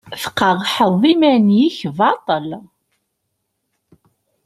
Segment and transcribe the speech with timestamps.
[0.21, 2.49] Tqerḥeḍ iman-ik baṭṭel.